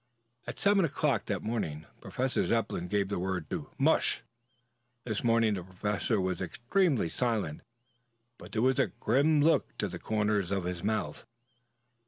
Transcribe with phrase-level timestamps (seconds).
[0.47, 4.23] At seven o'clock that morning Professor Zepplin gave the word to "mush."
[5.03, 7.61] This morning the Professor was extremely silent,
[8.39, 11.23] but there was a grim look to the corners of his mouth.